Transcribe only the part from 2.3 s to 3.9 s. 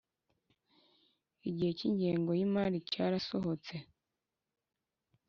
y imari cyara sohotse